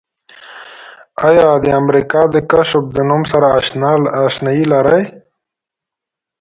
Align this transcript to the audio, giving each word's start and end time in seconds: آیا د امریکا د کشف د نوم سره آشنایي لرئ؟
آیا 1.27 1.49
د 1.63 1.65
امریکا 1.81 2.21
د 2.33 2.35
کشف 2.51 2.83
د 2.95 2.97
نوم 3.09 3.23
سره 3.31 3.47
آشنایي 4.27 4.63
لرئ؟ 4.73 5.03